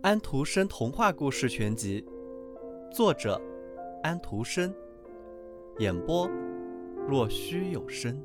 [0.00, 2.06] 安徒生童话故事全集，
[2.94, 3.40] 作者
[4.04, 4.72] 安徒生，
[5.80, 6.28] 演播
[7.08, 8.16] 若虚有声。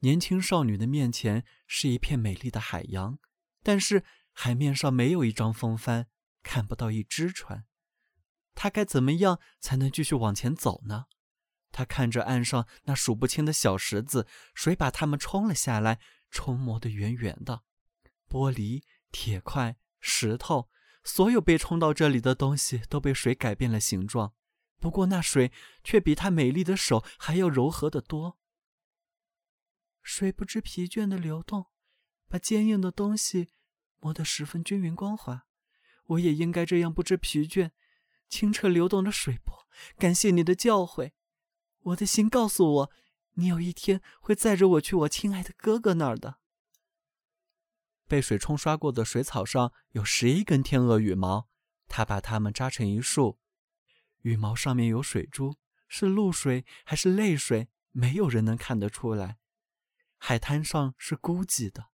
[0.00, 3.20] 年轻少女的面前是一片美丽的海洋，
[3.62, 6.08] 但是海面上没有一张风帆，
[6.42, 7.67] 看不到一只船。
[8.60, 11.06] 他该怎么样才能继续往前走呢？
[11.70, 17.62] 他看着岸上那数不清的小石子，水把它们冲了下来，冲磨得圆圆的。
[18.28, 20.68] 玻璃、铁块、石头，
[21.04, 24.34] 所有被冲到这里的东西都被水改变了形状。
[24.80, 25.52] 不过那水
[25.84, 28.40] 却比她美丽的手还要柔和得多。
[30.02, 31.66] 水不知疲倦的流动，
[32.26, 33.50] 把坚硬的东西
[34.00, 35.46] 磨得十分均匀光滑。
[36.06, 37.70] 我也应该这样不知疲倦，
[38.28, 39.66] 清澈流动的水波。
[39.96, 41.12] 感谢你的教诲，
[41.80, 42.92] 我的心告诉我，
[43.34, 46.38] 你有一天会载着我去我亲爱的哥哥那儿的。
[48.06, 51.48] 被水冲刷过的水草上有十一根天鹅羽毛，
[51.86, 53.38] 他把它们扎成一束。
[54.22, 55.56] 羽毛上面有水珠，
[55.86, 57.68] 是露水还是泪水？
[57.92, 59.38] 没有人能看得出来。
[60.16, 61.90] 海滩上是孤寂的，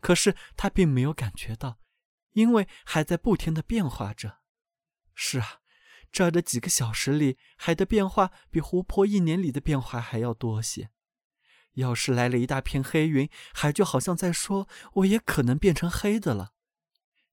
[0.00, 1.78] 可是他并没有感觉到，
[2.32, 4.38] 因为还在不停的变化着。
[5.14, 5.60] 是啊，
[6.10, 10.90] 这儿的几个小时里，海的变化比湖泊一年里的变化还要多些。
[11.74, 16.52] 要是来了一大片黑云，海就好像在说：“我也可能变成黑的了。”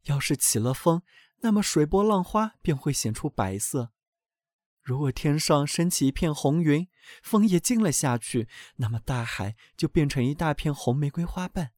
[0.05, 1.01] 要是起了风，
[1.41, 3.91] 那么水波浪花便会显出白色。
[4.81, 6.87] 如果天上升起一片红云，
[7.23, 11.71] 风也静了下去，那么大海就变成一大片红玫瑰花瓣。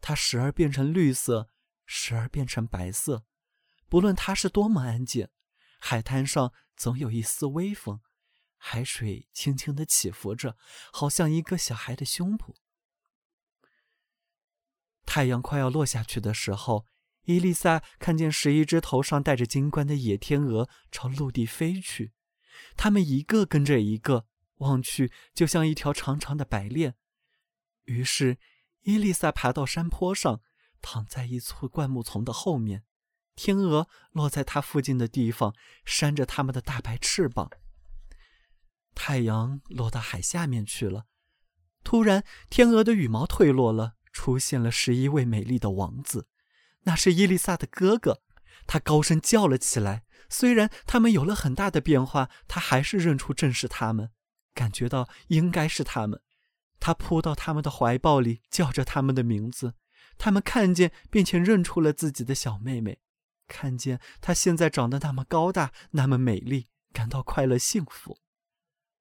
[0.00, 1.50] 它时而变成绿色，
[1.86, 3.24] 时而变成白色。
[3.88, 5.28] 不论它是多么安静，
[5.80, 8.00] 海滩上总有一丝微风，
[8.56, 10.56] 海水轻轻地起伏着，
[10.92, 12.54] 好像一个小孩的胸脯。
[15.04, 16.86] 太阳快要落下去的时候。
[17.24, 22.12] 伊丽莎看见十一只头上戴着金冠的野天鹅朝陆地飞去，
[22.76, 24.26] 它们一个跟着一个，
[24.56, 26.96] 望去就像一条长长的白链。
[27.84, 28.38] 于是，
[28.80, 30.40] 伊丽莎爬到山坡上，
[30.80, 32.84] 躺在一簇灌木丛的后面。
[33.42, 35.54] 天鹅落在它附近的地方，
[35.86, 37.50] 扇着它们的大白翅膀。
[38.94, 41.06] 太阳落到海下面去了。
[41.82, 46.28] 突然，天鹅的羽毛退落了，出现了十一位美丽的王子。
[46.82, 48.20] 那是伊丽莎的哥哥，
[48.66, 50.04] 他高声叫了起来。
[50.28, 54.10] 虽然他们有了很大的变化，他还是认出正是他们，
[54.52, 56.20] 感觉到应该是他们。
[56.78, 59.76] 他扑到他们的怀抱里，叫着他们的名字。
[60.18, 63.00] 他们看见并且认出了自己的小妹妹，
[63.50, 68.20] 看见她现在长得那么高大，那么美丽，感到快乐幸福。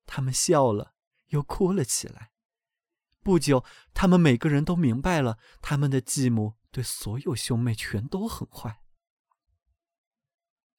[0.08, 0.96] 他们笑了，
[1.28, 2.32] 又哭了起来。
[3.22, 6.56] 不久，他们每个人都明白了，他们的继母。
[6.72, 8.84] 对所有兄妹全都很坏。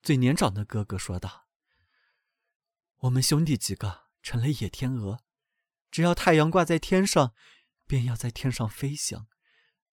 [0.01, 1.49] 最年长的哥哥说道
[2.99, 5.25] ：“我们兄弟几个成了野天鹅，
[5.91, 7.35] 只要太阳挂在天上，
[7.89, 9.27] 便要在天上飞翔。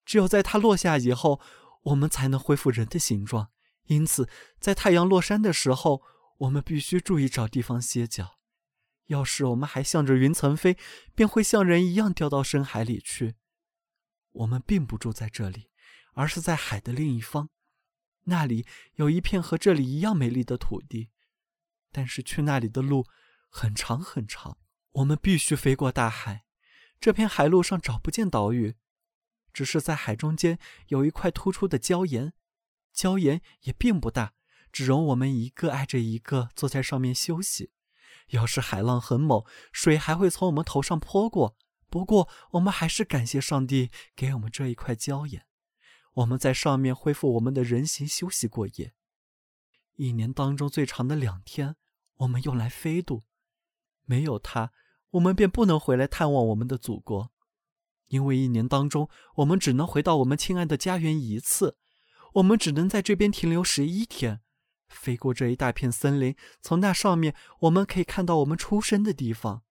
[0.05, 1.41] 只有在它落下以后，
[1.81, 3.51] 我们才能恢复人的形状。
[3.88, 6.02] 因此，在太阳落山的时候，
[6.38, 8.40] 我们必须注意找地方歇脚。
[9.08, 10.78] 要是我们还向着云层飞，
[11.16, 13.36] 便会像人一样掉到深海里去。
[14.31, 15.70] 我们并不住在这里。”
[16.18, 17.52] 而是在海的另一方，
[18.24, 18.66] 那里
[18.96, 21.12] 有一片和这里一样美丽的土地，
[21.92, 23.06] 但是去那里的路
[23.52, 24.58] 很长很长，
[24.94, 26.46] 我们必须飞过大海。
[27.00, 28.78] 这片海路上找不见岛屿，
[29.54, 32.34] 只是在海中间有一块突出的礁岩，
[32.97, 34.34] 礁岩也并不大，
[34.72, 37.69] 只容我们一个挨着一个坐在上面休息。
[38.30, 41.56] 要是海浪很猛，水还会从我们头上泼过。
[41.90, 45.46] 不过我们还是感谢上帝给我们这一块礁岩。
[46.16, 48.94] 我们在上面恢复我们的人形，休息过夜。
[49.95, 51.75] 一年当中最长的两天，
[52.18, 53.24] 我们用来飞渡。
[54.04, 54.71] 没有它，
[55.12, 57.31] 我们便不能回来探望我们的祖国，
[58.07, 61.77] 因为一年当中我们只能回到我们亲爱的家园一次。
[62.38, 64.42] 我们只能在这边停留十一天，
[64.89, 66.36] 飞过这一大片森林。
[66.62, 69.63] 从那上面，我们可以看到我们出生的地方。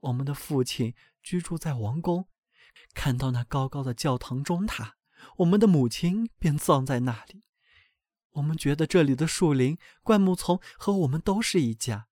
[0.00, 2.26] 我们的父亲居住在王宫，
[2.94, 4.96] 看到那高高的教堂钟塔。
[5.36, 7.44] 我们的母亲便葬在那里。
[8.30, 12.08] 我们觉得这里的树林、灌木丛和我们都是一家。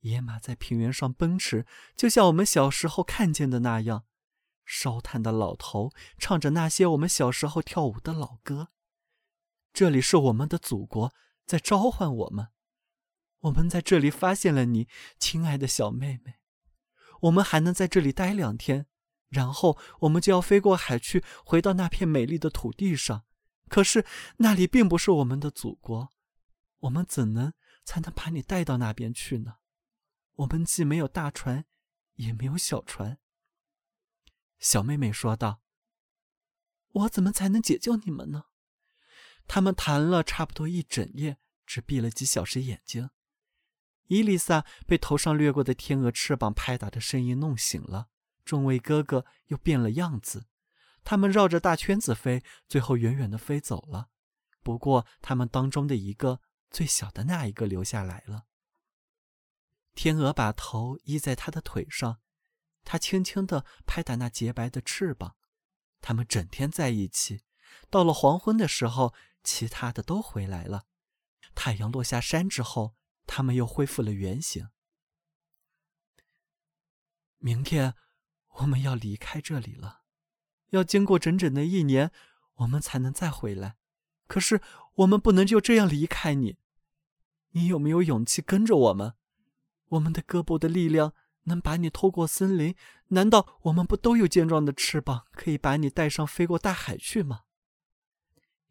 [0.00, 1.64] 野马在平原上奔驰，
[1.96, 4.04] 就像我们小时候看见的那样。
[4.66, 8.68] 烧炭的老头唱着那些我们小时候跳舞的老歌。
[9.74, 11.12] 这里是我们的祖国，
[11.44, 12.50] 在召唤我们。
[13.40, 14.86] 我们在这里发现了你，
[15.18, 16.36] 亲爱的小妹妹。
[17.22, 18.86] 我们还能在这里待两天，
[19.30, 23.24] 然后我们就要飞过海去，回到那片美丽的土地上。
[23.68, 24.06] 可是
[24.36, 26.12] 那里并不是我们的祖国，
[26.78, 27.52] 我们怎能
[27.84, 29.56] 才能把你带到那边去呢？
[30.34, 31.64] 我们既没有大船，
[32.14, 33.18] 也没有小船。
[34.60, 35.60] 小妹妹说道
[36.92, 38.44] ：“我怎么才能解救你们呢？”
[39.46, 43.10] 他们谈了差不多一整夜，只闭了几小时眼睛。
[44.06, 48.08] 伊丽莎被头上掠过的天鹅翅膀拍打的声音弄醒了，
[48.44, 50.46] 众位哥哥又变了样子。
[51.02, 54.08] 他们绕着大圈子飞，最后远远的飞走了。
[54.62, 58.44] 不过，他们当中的一个最小的那一个留下来了。
[59.94, 62.20] 天鹅把头依在他的腿上，
[62.82, 65.36] 他轻轻地拍打那洁白的翅膀。
[66.00, 67.42] 他们整天在一起。
[67.90, 69.14] 到了黄昏的时候，
[69.44, 70.86] 其他的都回来了。
[71.54, 72.96] 太阳落下山之后。
[73.26, 74.68] 他们又恢复了原形。
[77.38, 77.94] 明天
[78.56, 80.02] 我们要离开这里了，
[80.72, 82.12] 要经过整整的一年，
[82.56, 83.76] 我们才能再回来。
[84.26, 84.60] 可是
[84.96, 86.58] 我们不能就这样离开你。
[87.52, 89.14] 你有没有勇气跟着我们？
[89.88, 91.14] 我们的胳膊的力量
[91.44, 92.76] 能把你拖过森林？
[93.08, 97.44] 难道我们不都有健壮的翅膀，可以把你带上飞过大海去吗？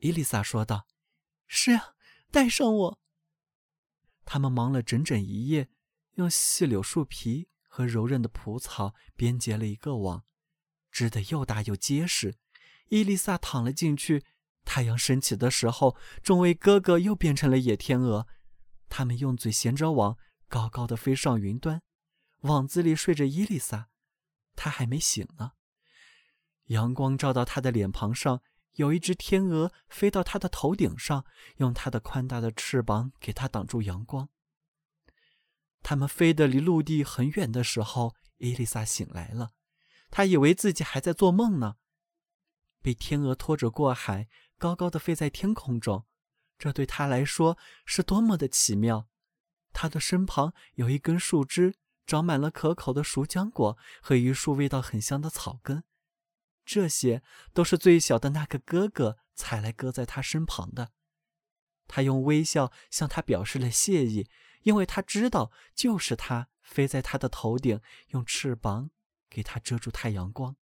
[0.04, 0.86] 伊丽莎说道
[1.48, 1.94] ：“是啊，
[2.30, 3.00] 带上我。”
[4.26, 5.70] 他们忙了整整一夜，
[6.16, 10.26] 用细柳树皮和柔韧的蒲草编结了一个网，
[10.92, 12.36] 织得又大又结实。
[12.90, 14.26] 伊丽莎躺了进去。
[14.66, 18.28] 太阳升起的时候，众位哥哥又变成了野天鹅。
[18.90, 20.18] 他们用嘴衔着网，
[20.50, 21.82] 高高的飞上云端。
[22.42, 23.88] 网子里睡着伊丽莎，
[24.58, 25.52] 她还没醒呢。
[26.66, 28.42] 阳光照到她的脸庞上。
[28.74, 31.26] 有一只天鹅飞到他的头顶上，
[31.58, 34.30] 用它的宽大的翅膀给他挡住阳光。
[35.82, 39.52] 他们飞得离陆地很远的时候，伊丽莎醒来了。
[40.10, 41.76] 她以为自己还在做梦呢，
[42.82, 44.28] 被天鹅拖着过海，
[44.58, 46.06] 高高的飞在天空中，
[46.58, 49.08] 这对她来说是多么的奇妙！
[49.72, 51.76] 她的身旁有一根树枝，
[52.06, 55.84] 长满了可口的熟浆果和一束味道很香的草根。
[56.66, 57.22] 这些
[57.54, 60.92] 都是最小的那个哥哥采来搁在他身旁的。
[61.88, 64.28] 他用微笑向他表示了谢意，
[64.62, 68.90] 因为他知道，就是他飞在他的头顶，用翅膀
[69.30, 70.56] 给他遮住太阳光。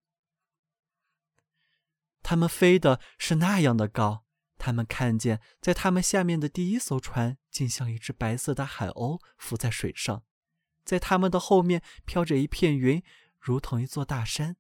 [2.24, 4.26] 他们飞的是那样的高，
[4.58, 10.24] 他们看见在他们下面的第一艘船，竟像一只白色的海鸥浮在水上，
[10.84, 13.04] 在他们的后面飘着一片云，
[13.40, 14.58] 如同一座大山。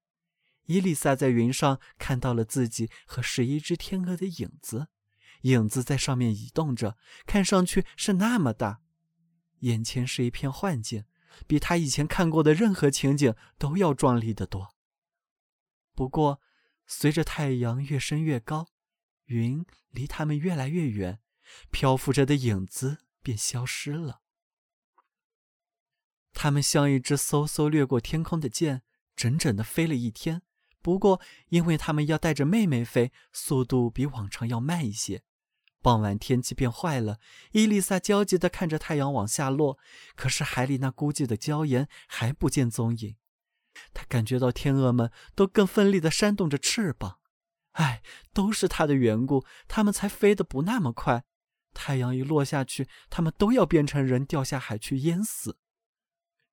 [0.65, 4.87] 伊丽莎在云上看到了自己和十一只天鹅的影子，
[5.41, 8.81] 影子在上面移动着，看上去是那么大。
[9.59, 11.05] 眼前是一片幻境，
[11.45, 14.75] 比他以前看过的任何情景都要壮丽的多。
[15.93, 16.41] 不过，
[16.87, 18.67] 随着太阳越升越高，
[19.25, 21.19] 云离他们越来越远，
[21.69, 24.21] 漂浮着的影子便消失了。
[26.33, 28.83] 他们像一只嗖嗖掠过天空的箭，
[29.15, 30.41] 整整的飞了一天。
[30.81, 35.23] 不过，因为他们要带着妹妹飞，速度比往常要慢一些。
[35.81, 37.17] 傍晚天气变坏了，
[37.53, 39.79] 伊丽莎焦急地看着太阳往下落，
[40.15, 43.15] 可是海里那孤寂的礁岩还不见踪影。
[43.93, 47.19] 她感觉到天鹅们都更奋力地扇动着翅膀。
[47.71, 48.03] 唉，
[48.33, 51.23] 都是他的缘故，他们才飞得不那么快。
[51.73, 55.57] 太阳一落下去，他们都要变成人掉下海去淹死。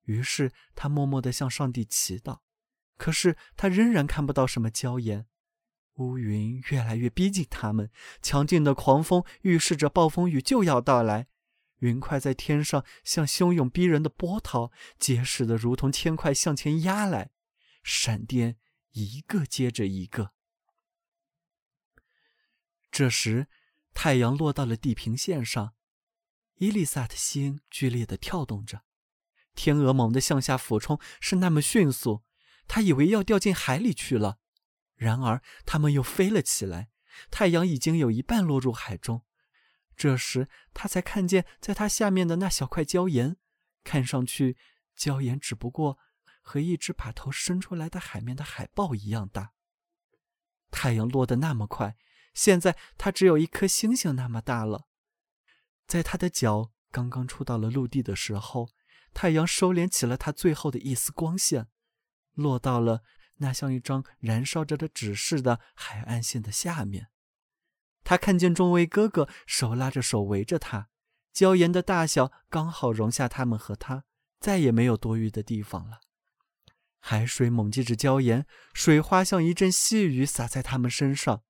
[0.05, 2.38] 于是他默默地向上帝祈祷。
[2.99, 5.26] 可是他仍然看不到什么礁岩，
[5.95, 7.90] 乌云越来越逼近他们，
[8.21, 11.28] 强劲的狂风预示着暴风雨就要到来。
[11.78, 17.31] 云块在天上像汹涌逼人的波涛，结实的如同铅块向前压来，
[17.85, 18.57] 闪电
[18.90, 20.33] 一个接着一个。
[22.90, 23.47] 这时，
[23.95, 25.75] 太阳落到了地平线上，
[26.57, 28.83] 伊丽莎的心剧烈的跳动着。
[29.55, 32.25] 天鹅猛地向下俯冲，是那么迅速。
[32.69, 34.39] 他以为要掉进海里去了，
[34.95, 36.91] 然而他们又飞了起来。
[37.31, 39.25] 太阳已经有一半落入海中，
[39.97, 43.37] 这时他才看见在他下面的那小块礁岩，
[43.83, 44.57] 看上去
[44.97, 45.99] 礁岩只不过
[46.41, 49.53] 和一只把头伸出来的海面的海豹一样大。
[50.71, 51.97] 太阳落得那么快，
[52.35, 54.87] 现在它只有一颗星星那么大了。
[55.87, 58.69] 在他的脚刚刚触到了陆地的时候，
[59.15, 61.69] 太阳收敛起了它最后的一丝光线。
[62.38, 63.02] 落到了
[63.38, 67.09] 那像一张燃烧着的纸似的海岸线的下面，
[68.04, 70.88] 他看见众位哥哥手拉着手围着他，
[71.33, 74.04] 椒盐的大小刚好容下他们和他，
[74.40, 76.00] 再也没有多余的地方了。
[77.00, 81.42] 海水猛击着椒盐，水花像一阵细雨洒在他们身上。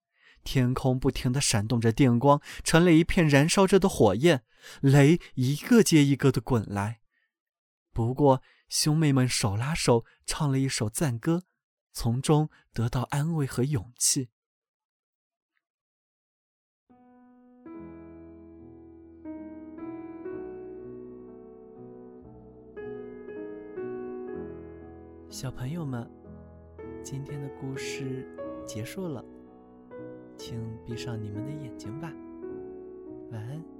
[0.44, 4.44] 天空不停地闪动着电光，成了一片燃烧着的火焰。
[4.80, 7.00] 雷一个接一个的滚来。
[7.98, 11.42] 不过，兄妹们手拉手唱了一首赞歌，
[11.92, 14.28] 从中得到安慰和勇气。
[25.28, 26.08] 小朋友们，
[27.02, 28.24] 今天的故事
[28.64, 29.24] 结束了，
[30.36, 32.12] 请闭上你们的眼睛吧，
[33.32, 33.77] 晚安。